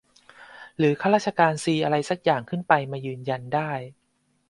[0.77, 3.71] หรือข้าราชการซีอะไรซักอย่างขึ้นไปมายืนยันได้